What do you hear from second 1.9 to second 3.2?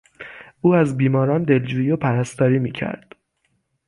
و پرستاری میکرد.